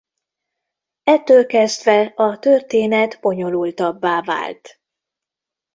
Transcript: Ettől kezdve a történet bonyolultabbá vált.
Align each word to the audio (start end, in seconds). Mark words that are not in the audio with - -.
Ettől 1.03 1.45
kezdve 1.45 2.13
a 2.15 2.39
történet 2.39 3.19
bonyolultabbá 3.21 4.21
vált. 4.21 4.79